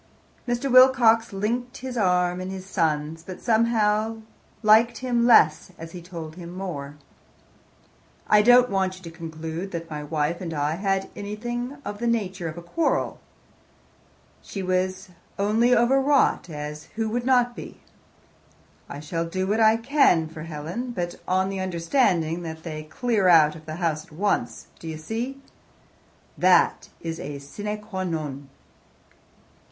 Mr. 0.47 0.71
Wilcox 0.71 1.31
linked 1.31 1.77
his 1.77 1.95
arm 1.95 2.41
in 2.41 2.49
his 2.49 2.65
son's, 2.65 3.21
but 3.21 3.39
somehow 3.39 4.17
liked 4.63 4.97
him 4.97 5.27
less 5.27 5.71
as 5.77 5.91
he 5.91 6.01
told 6.01 6.37
him 6.37 6.49
more. 6.49 6.97
"I 8.27 8.41
don't 8.41 8.71
want 8.71 8.97
you 8.97 9.03
to 9.03 9.11
conclude 9.15 9.69
that 9.69 9.91
my 9.91 10.01
wife 10.03 10.41
and 10.41 10.55
I 10.55 10.77
had 10.77 11.11
anything 11.15 11.77
of 11.85 11.99
the 11.99 12.07
nature 12.07 12.47
of 12.49 12.57
a 12.57 12.63
quarrel. 12.63 13.19
She 14.41 14.63
was 14.63 15.09
only 15.37 15.75
over 15.75 16.01
wrought, 16.01 16.49
as 16.49 16.85
who 16.95 17.07
would 17.09 17.23
not 17.27 17.55
be? 17.55 17.79
I 18.89 18.99
shall 18.99 19.25
do 19.27 19.45
what 19.45 19.59
I 19.59 19.77
can 19.77 20.27
for 20.27 20.41
Helen, 20.41 20.93
but 20.93 21.17
on 21.27 21.49
the 21.49 21.59
understanding 21.59 22.41
that 22.41 22.63
they 22.63 22.85
clear 22.85 23.27
out 23.27 23.55
of 23.55 23.67
the 23.67 23.75
house 23.75 24.05
at 24.05 24.11
once. 24.11 24.65
Do 24.79 24.87
you 24.87 24.97
see? 24.97 25.39
That 26.39 26.89
is 27.01 27.19
a 27.19 27.37
sine 27.37 27.79
qua 27.83 28.03
non." 28.03 28.49